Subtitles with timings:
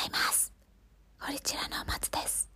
[0.00, 0.52] ざいます。
[1.20, 2.48] ゴリチラの松です。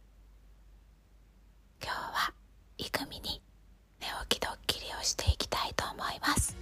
[1.82, 2.32] 今日は、
[2.78, 3.42] イクミに
[4.00, 6.57] 寝起きドッキリをしていきたいと思います。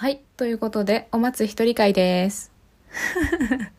[0.00, 0.20] はい。
[0.36, 2.52] ということで、お松一人会です。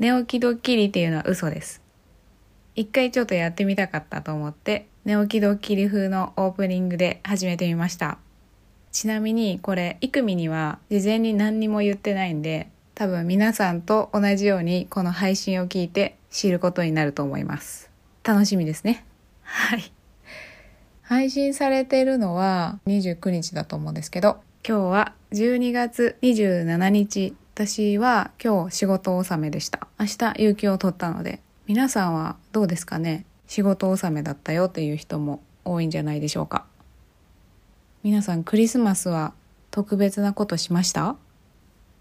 [0.00, 1.82] 寝起きドッキリっていうのは嘘です。
[2.74, 8.16] 一回ちょっとやってみたかったと思って、寝起きドッキリ風のオープニングで始めてみました。
[8.90, 17.90] ちなみにこれ、イクミには事前に何にも言ってないんで、多分皆さんと同じようにこの配信を聞いて知ることになると思います。
[18.24, 19.04] 楽しみですね。
[19.42, 19.92] はい。
[21.02, 27.34] 配信されてるのは29日だと思うんですけど、今日は12月27日。
[27.54, 29.88] 私は今日仕事納めでした。
[29.98, 33.24] 明日有給を取ったので、皆さんはどうですかね？
[33.46, 36.66] 仕事納めだったよっていう人も多いんじゃないでしょうか。
[38.02, 39.32] 皆さんクリスマスは
[39.70, 41.16] 特別なことしました？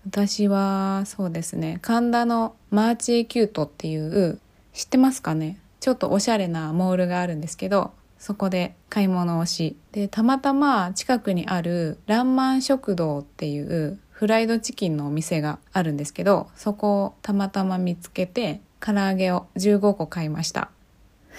[0.06, 4.40] 私はそうですね神田のマーチエキュートっていう
[4.74, 5.58] 知ってますかね？
[5.80, 20.72] ちょっとおしゃれなモールがあるんですけどそこで買い物をしでたまたま近くにあるランマン食堂っていうフライドチキンのお店があるんですけどそこをたまたま見つけて唐揚げを15個買いました。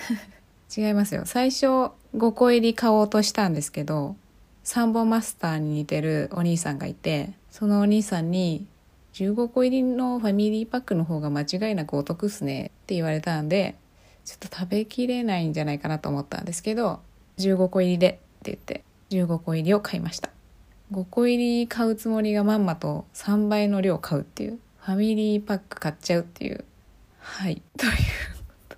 [0.77, 1.23] 違いますよ。
[1.25, 1.67] 最初
[2.17, 4.17] 5個入り買おうとしたんですけど
[4.63, 8.67] サンボマスターに似てるお兄さんがいてそのお兄さんに
[9.15, 13.77] 15個入りのファミリーパックの方が間違いなくお得っすねって言われたんで
[14.29, 17.01] ちょっと食べきれないんじゃないかなと思ったんですけど
[17.39, 20.29] 15個入りでって言って15個入りを買いました。
[20.93, 26.67] 5個入り買うつもりがまんまと3倍の量買うっていうファミリーパック買っちゃうっていう。
[27.21, 27.63] はい。
[27.79, 27.97] というこ
[28.69, 28.77] と。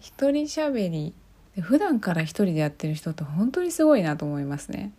[0.00, 1.14] 一人喋り。
[1.60, 4.92] 普段から一人でやってる人って本当にすごいなと思いますね。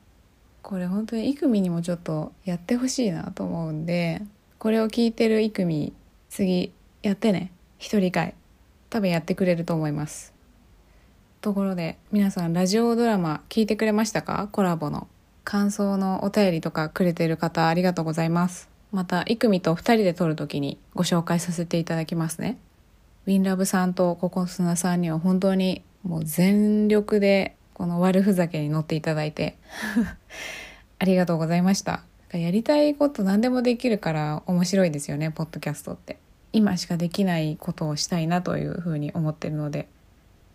[0.62, 4.22] これ本当にイクミにもちょっとやってほしいなと思うんで
[4.60, 5.92] これを聞いてるイクミ
[6.30, 7.52] 次やってね。
[7.78, 8.36] 一人会。
[8.92, 10.34] 多分やってくれると思います。
[11.40, 14.50] ところで皆さんラジオドラマ聞いてくれましたか？
[14.52, 15.08] コラボの。
[15.44, 18.70] 感想のお便りとかくれてる方ありがとうございます。
[18.92, 22.60] またイクミと二人で撮るときにご紹介させていただきますね。
[23.26, 29.58] ウィンラブさんとココスナさんには本当にもう全力でこの悪ふざけに乗っていただいて
[31.00, 32.04] ありがとうございました。
[32.34, 36.18] やりたいこと何でもできるから面白いですよねポッドキャストって。
[36.54, 39.88] 今しかできないことをしたいなというふうに思ってるので。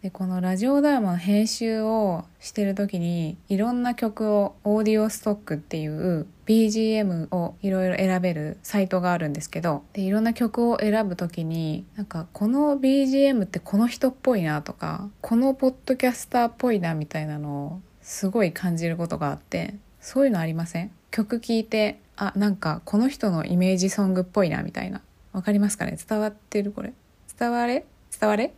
[0.03, 20.93] でこのラジオドラマの編集をしてる時にいろんな曲をオーディオストックっていう BGM をいろいろ選べるサイトがあるんですけどでいろんな曲を選ぶ時になんかこの BGM ってこの人っぽいなとかこのポッドキャスターっぽいなみたいなのをすごい感じることがあってそういうのありません？
[21.11, 25.01] 曲聴いてあなんかこの人のイメージソングっぽいなみたいな。
[25.37, 25.99] わかりますかね？
[26.09, 26.73] 伝わってる？
[26.73, 26.95] これ。
[27.39, 27.85] 伝われ？
[28.19, 28.55] 伝われ？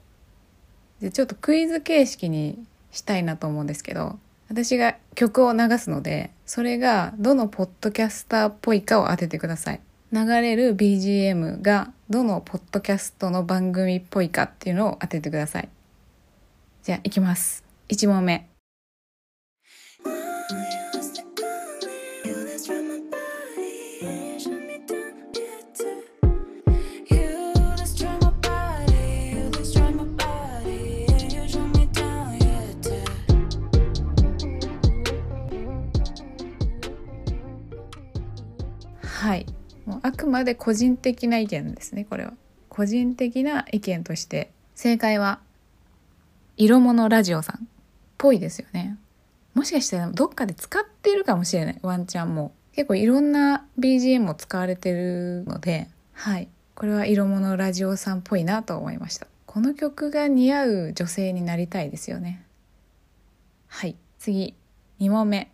[1.01, 2.57] でちょっとクイズ形式に
[2.93, 4.19] したいなと思うんですけど
[4.49, 9.81] 私が曲を流すのでそれがどのポッドキャスターっぽいかを当ててください。
[10.13, 15.69] 流れる BGM がどのポッドキャストの番組っぽいかっていうのを当ててください。
[16.85, 17.65] じゃあいきます。
[17.89, 18.49] 1問目。
[39.19, 39.47] はい。
[39.85, 42.35] もうあくまで個人的な意見ですねこれは。
[42.69, 45.41] 個人的な意見として正解は
[46.57, 47.69] 色物ラジオさんっ
[48.17, 48.97] ぽいですよね。
[49.55, 51.79] もしかしたらどっかで使ってるかもしれない。
[51.83, 55.89] ワンチャンも結構いろんな BGM を使われてるので。
[56.13, 56.49] はい。
[56.77, 59.27] これは色物ラジオさんっぽいなと思いました。
[59.47, 62.47] この曲が似合う女性になりたいですよね。
[63.67, 63.97] はい。
[64.21, 64.55] 次。
[65.01, 65.51] 2問目。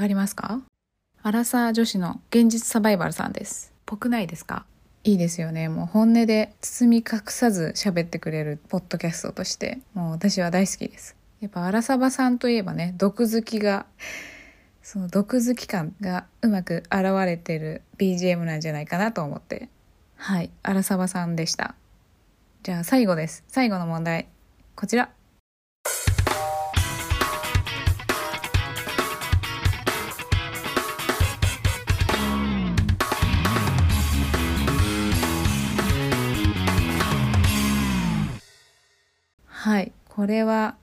[0.00, 0.62] かりますか？
[1.22, 3.72] アラサー女子の現実サバイバルさんです。
[3.84, 4.64] ぽくないですか？
[5.04, 5.68] いいですよね。
[5.68, 9.78] もう本音で包み隠さず喋ってくれるポッドキャストとして。
[9.92, 11.16] もう私は大好きです。
[11.40, 13.84] やっぱアラサバさんといえばね毒好きが
[14.82, 19.68] その毒好き感がうまく現れてる BGM なんじゃないかなと思って。
[20.16, 21.74] はいアラサバさんでした。
[22.62, 23.44] じゃあ最後です。
[23.48, 24.28] 最後の問題。
[24.76, 25.10] こちら
[40.20, 40.76] これは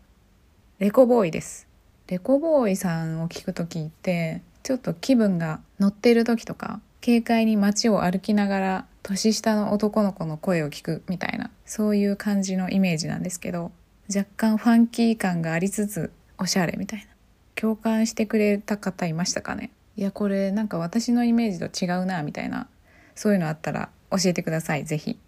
[0.80, 1.68] レコボーイです。
[2.08, 13.72] レコボーイさんを聞く時ってちょっと気分が乗っている時とか軽快に街を歩きながら年下の男の子の声を聞くみたいなそういう感じのイメージなんですけど
[14.10, 17.06] 若干ファンキー感がありつつおしゃれみたいな。
[17.54, 19.70] 共感してくれた方いましたかね？
[19.98, 22.68] いやこれなんか私のイメージと違うなみたいな。
[23.14, 25.20] そういうのあったら教えてくださいぜひ。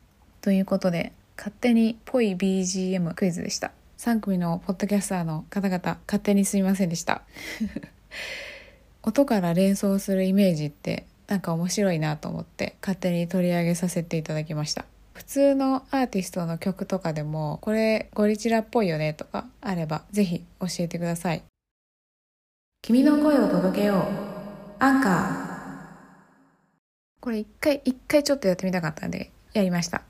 [0.42, 3.72] ということで勝手にぽい BGM クイズでした。
[4.00, 7.24] 3組のポッドキャスターの方々勝手にすみませんでした。
[9.04, 14.86] 音から連想するイメージってなんか面白いなと思って勝手に取り上げさせていただきました。
[15.12, 21.44] 普通のアーティストの曲とかでもこれゴリチラっぽいよねとかあればぜひ教えてください。
[22.82, 24.04] 君の声を届けよう。
[24.80, 25.50] アンカー。
[27.20, 30.04] これ一回一回ちょっとやってみたかったんでやりました。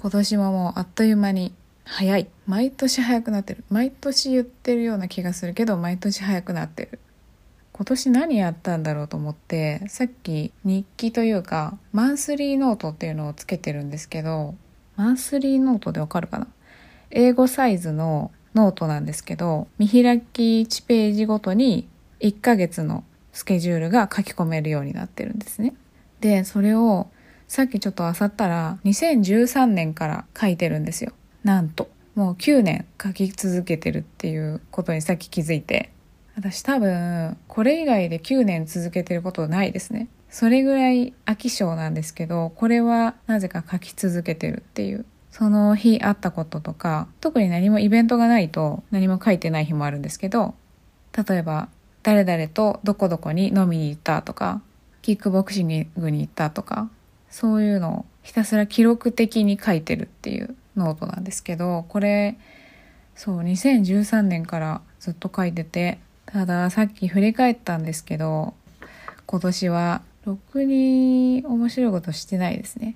[0.00, 1.52] 今年ももうあっという間に
[1.84, 2.26] 早い。
[2.46, 3.64] 毎年早くなってる。
[3.68, 6.98] 毎年言ってるような気がするけど毎年早くなってる。
[7.74, 14.54] 今年何やったんだろうと思ってさっき日記というかマンスリーノートっていうのをつけてるんですけど
[14.96, 16.46] マンスリーノートでわかるかな？
[17.10, 21.86] A5サイズのノートなんですけど見開き1ページごとに
[22.20, 23.04] 1ヶ月の
[23.34, 25.74] スケジュールが書き込めるようになってるんですね。
[26.20, 27.08] でそれを
[27.50, 31.10] さっきちょっと漁ったら2013年から書いてるんですよ。
[31.42, 31.90] なんと。
[32.14, 35.90] もう9年書き続けてるっていうことにさっき気づいて。
[36.36, 40.06] 私多分これ以外で9年続けてることないですね。
[40.28, 45.04] それぐらい飽き性なんですけどこれはなぜか書き続けてるっていう。
[45.32, 50.54] その日あったこととか特に何もイベントがないと何も書いてない日もあるんですけど
[51.16, 51.68] 例えば
[52.04, 54.60] 誰々とどこどこに飲みに行ったとか
[55.02, 56.90] キックボクシングに行ったとか
[57.30, 62.36] そういうのをひたすら記録的に書いてるっていうノートなんですけどこれ
[63.14, 68.54] そう2013年からずっと書いててたださっき振り返ったんですけど
[69.26, 72.94] 今年はろくに面白いことしてないですね。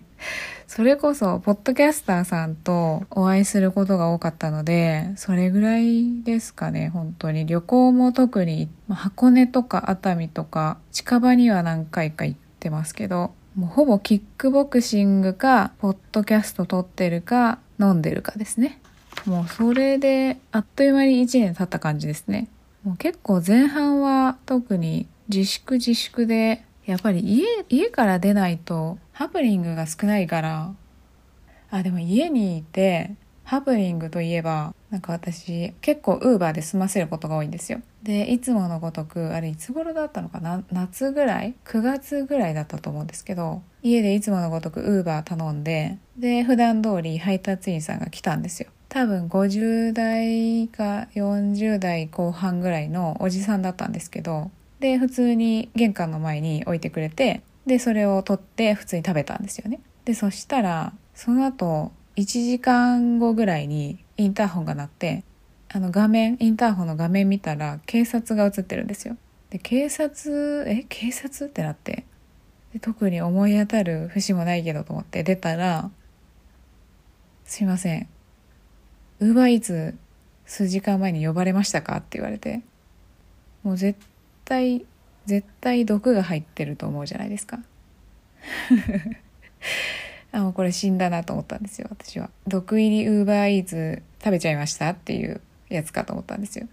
[0.66, 7.46] それこそポッドキャスターさんとお会いすることが多かったのでそれぐらいですかね本当に。
[7.46, 18.80] 旅行も特に箱根とか熱海とか近場には何回か行ってますけどもうほぼキックボクシングか、ポッドキャスト撮ってるか、飲んでるかですね。
[19.26, 22.48] もうそれで、あっという間に1年経った感じですね。
[22.82, 30.74] もう結構前半は特に自粛自粛で、やっぱり家、家から出ないとハプニングが少ないから、
[31.70, 33.14] あ、でも家にいて、
[33.44, 37.80] ハプニングといえば、なんか私結構ウーバーで済ませることが多いんですよ。
[38.04, 40.62] で、いつものごとく、あれいつ頃だったのかな？
[40.70, 48.68] 夏ぐらい ?9 月ぐらいだったと思うんですけど、家でいつものごとくウーバー頼んで、で、普段通り配達員さんが来たんですよ。
[48.90, 59.80] 多分50代か40代後半ぐらいのおじさんだったんですけど、で、普通に玄関の前に置いてくれて、で、それを取って普通に食べたんですよね。
[60.04, 65.24] で、そしたら、その後、1時間後ぐらいにインターホンが鳴って
[65.74, 69.16] あの画面インターホンの画面見たら警察が映ってるんですよ
[69.50, 72.04] で警察え警察ってなって
[72.72, 75.90] で特に思い当たる節もないけどと思って出たら
[77.44, 78.08] 「すいません
[79.18, 79.96] ウーバーイーツ
[80.46, 82.62] 数時間前に呼ばれましたか?」って言われて
[83.64, 83.98] もう絶
[84.44, 84.86] 対
[85.26, 87.58] 絶対毒が入ってると思うじゃないですか
[90.30, 96.66] あもうこれ死んだなと思ったんですよ私は毒入りウーバーイーツ食べちゃいましたっていうやつかと思ったんですよ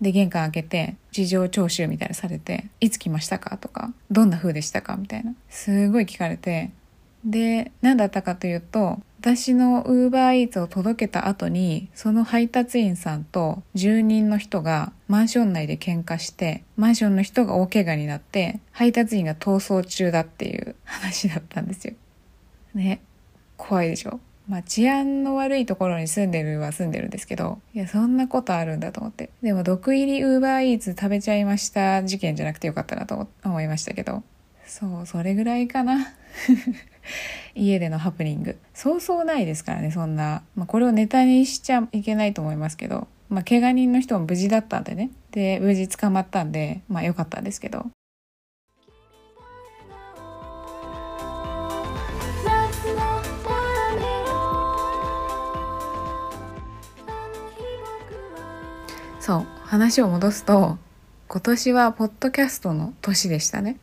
[0.00, 6.70] で玄関開けて事情聴取みたいなされて「いつ来ましたか?」とか「どんな風でしたか?」みたいなすごい聞かれて
[7.24, 21.94] で何だったかというと私のウーバーイーツを届けた後にその配達員さんと住人の人がマンション内で喧嘩してマンションの人が大怪我になって配達員が逃走中だっていう話だったんですよ
[22.74, 23.00] ね
[23.56, 24.18] 怖いでしょ？
[24.48, 29.30] まあ治安の悪いところに住んでるは住んでるんですけど、いや、そんなことあるんだと思って。
[29.42, 34.22] でも毒入りウーバーイーツ食べちゃいました事件じゃなくてよかったなと思いましたけど。
[34.66, 36.14] そう、それぐらいかな。
[37.54, 38.58] 家でのハプニング。
[38.74, 40.42] そうそうないですからね、そんな。
[40.54, 43.06] まあ、これをネタにしちゃいけないと思いますけど。
[43.28, 45.10] まあ、怪我人の人も無事だったんでね。
[45.30, 47.86] で、無事捕まったんで、まあ良かったんですけど。
[59.32, 60.76] そう話を戻すと
[61.26, 63.78] 今年はポッドキャストの年でしたね。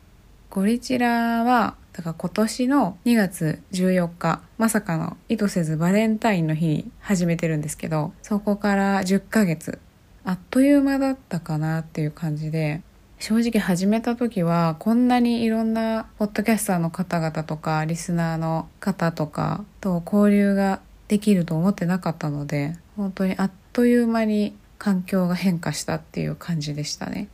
[0.48, 9.80] ゴリチラはだから今年の2月14日まさかの意図せずバレンタインの日に始めてるんですけどそこから10ヶ月
[10.24, 12.82] あっという間だったかなっていう感じで
[13.18, 27.28] 正直始めた時はこんなにいろんなポッドキャスターの方々とかリスナーの方とかと交流ができると思ってなかったので本当にあっという間に環境が変化したっていう感じでしたね。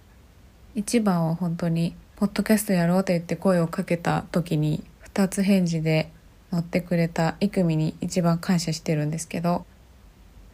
[0.75, 4.83] 一番は本当にポッドキャストやろうって言って声をかけた時に
[5.15, 6.11] 2つ返事で
[6.53, 9.65] 乗ってくれたイクミに一番感謝してるんですけど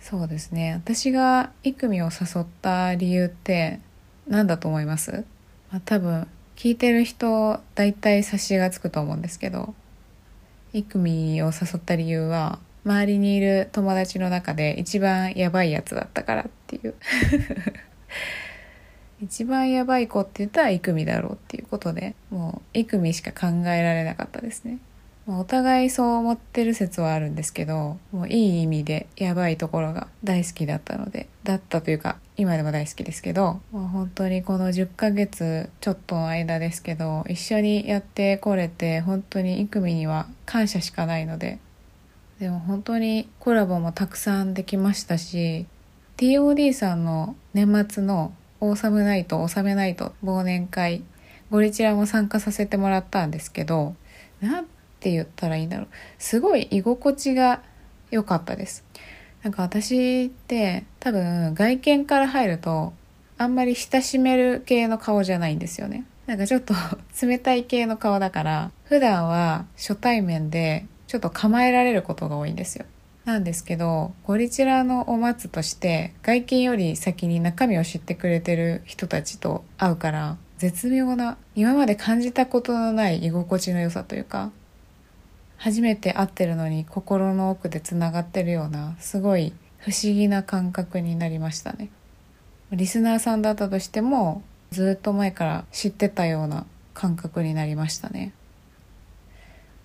[0.00, 3.80] そうですね私がイクミを誘った理由って
[4.28, 5.24] 何だと思います、
[5.70, 9.74] まあ、多分聞いてる人大体察しがつくと思うんですけど
[10.72, 16.94] イクミを誘った理由は周りにいる友達の中で一番やばいやつだったからっていう。
[19.22, 24.78] 一番やばい子って言ったらイクミだろうっていうことでもうイクミしか考えられなかったですね。
[25.28, 41.60] お互いそう思ってる説はあるんですけどもういい意味でやばいところが大好きだったのでだったというか今でも大好きですけどもう本当にこの10ヶ月ちょっとの間ですけど一緒にやってこれて本当にイクミには感謝しかないので
[42.42, 45.64] でも本当にコラボもたくさんできましたし
[46.16, 51.04] TOD さんの年末のオーサムナイト、オーサメナイト忘年会
[51.52, 53.94] ゴリチラも参加させてもらったんですけど
[54.40, 54.66] なん
[54.98, 55.88] て言ったらいいんだろう。
[56.18, 57.62] すごい居心地が
[58.10, 58.84] 良かったです。
[59.44, 62.92] なんか私って多分外見から入ると
[63.38, 66.06] あんまり親しめる系の顔じゃないんですよね。
[66.26, 66.74] なんかちょっと
[67.24, 72.86] 冷たい系の顔だから普段は初対面でちょっと構えられることが多いんですよ。
[73.26, 84.52] なんですけど、ゴリチラのお松として外見より先に中身を知ってくれてる人たちと会うから、絶妙な、今まで感じたことのない居心地の良さというか、
[85.58, 91.90] 初めて会ってるのに心の奥で繋がってるような、すごい不思議な感覚になりましたね。
[92.70, 96.64] リスナーさんだったとしても、ずっと前から知ってたような
[96.94, 98.32] 感覚になりましたね。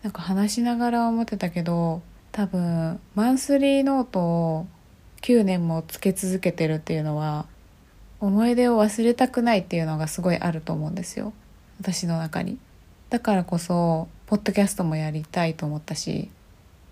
[0.08, 4.68] なんか話しながら思ってたけど多分マンスリーノートを
[5.22, 7.46] 9年もつけ続けてるっていうのは
[8.22, 11.34] 思い出を忘れたくないっていうのがすごいあると思うんですよ。
[11.82, 12.58] 私の中に。
[13.10, 16.30] だからこそポッドキャストもやりたいと思ったし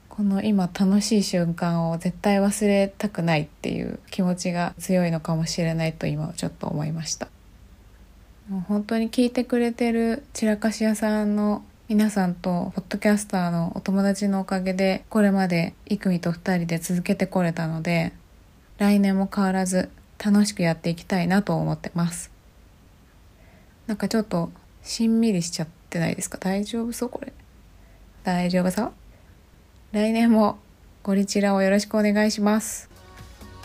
[0.09, 7.29] この今楽しい瞬間を絶対忘れたくないっていう気持ちが強いのかもしれないと今ちょっと思いました。
[8.49, 18.11] もう本当に聞いてくれてる散らかし屋さんの皆さんとポッドキャスターのお友達のおかげでこれまでイクミと2人で続けてこれたので
[18.79, 22.31] 来年も変わらず楽しくやっていきたいなと思ってます。
[23.85, 24.49] なんかちょっと
[24.81, 26.39] しんみりしちゃってないですか？
[26.39, 27.09] 大丈夫そう？
[27.09, 27.31] これ。
[28.23, 28.91] 大丈夫そう？
[29.91, 30.57] 来年も
[31.03, 32.89] ゴリチラをよろしくお願いします。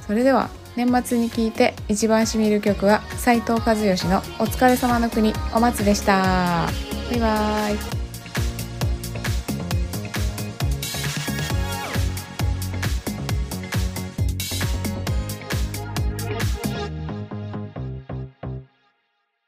[0.06, 6.68] それでは年末に聴いて一番しみる曲は斉藤和義の「お疲れ様の国お松」でした。
[7.10, 8.09] バイバーイ。